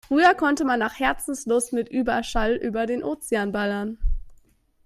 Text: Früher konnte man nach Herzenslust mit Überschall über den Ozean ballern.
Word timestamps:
Früher 0.07 0.33
konnte 0.33 0.65
man 0.65 0.79
nach 0.79 0.97
Herzenslust 0.99 1.73
mit 1.73 1.87
Überschall 1.87 2.55
über 2.55 2.87
den 2.87 3.03
Ozean 3.03 3.51
ballern. 3.51 3.99